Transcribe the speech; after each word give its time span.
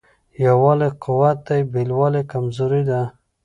یووالی 0.45 0.89
قوت 1.03 1.37
دی 1.47 1.61
بېلوالی 1.73 2.21
کمزوري 2.31 2.81
ده. 2.89 3.01